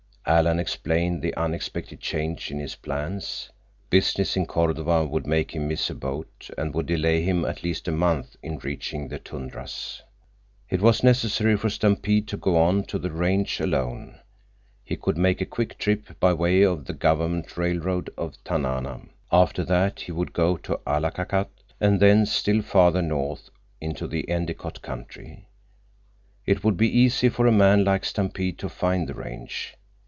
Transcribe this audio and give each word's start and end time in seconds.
Alan 0.23 0.59
explained 0.59 1.21
the 1.21 1.35
unexpected 1.35 1.99
change 1.99 2.51
in 2.51 2.59
his 2.59 2.75
plans. 2.75 3.49
Business 3.89 4.37
in 4.37 4.45
Cordova 4.45 5.03
would 5.05 5.27
make 5.27 5.51
him 5.51 5.67
miss 5.67 5.89
a 5.89 5.95
boat 5.95 6.47
and 6.57 6.73
would 6.73 6.85
delay 6.85 7.21
him 7.23 7.43
at 7.43 7.63
least 7.63 7.87
a 7.87 7.91
month 7.91 8.37
in 8.41 8.57
reaching 8.59 9.07
the 9.09 9.19
tundras. 9.19 10.03
It 10.69 10.79
was 10.79 11.03
necessary 11.03 11.57
for 11.57 11.69
Stampede 11.69 12.29
to 12.29 12.37
go 12.37 12.55
on 12.55 12.83
to 12.85 12.99
the 12.99 13.09
range 13.11 13.59
alone. 13.59 14.19
He 14.85 14.95
could 14.95 15.17
make 15.17 15.41
a 15.41 15.45
quick 15.45 15.77
trip 15.77 16.17
by 16.19 16.33
way 16.33 16.61
of 16.61 16.85
the 16.85 16.93
Government 16.93 17.57
railroad 17.57 18.09
to 18.17 18.31
Tanana. 18.45 19.01
After 19.33 19.65
that 19.65 20.01
he 20.01 20.13
would 20.13 20.31
go 20.33 20.55
to 20.57 20.79
Allakakat, 20.87 21.49
and 21.81 21.99
thence 21.99 22.31
still 22.31 22.61
farther 22.61 23.01
north 23.01 23.49
into 23.81 24.07
the 24.07 24.29
Endicott 24.29 24.81
country. 24.83 25.49
It 26.45 26.63
would 26.63 26.77
be 26.77 26.97
easy 26.97 27.27
for 27.27 27.47
a 27.47 27.51
man 27.51 27.83
like 27.83 28.05
Stampede 28.05 28.59
to 28.59 28.69
find 28.69 29.07
the 29.09 29.15
range. 29.15 29.75